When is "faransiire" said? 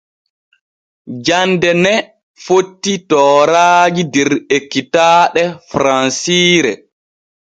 5.69-6.73